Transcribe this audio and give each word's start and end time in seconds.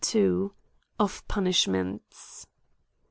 Of 0.97 1.27
Punishments. 1.27 2.47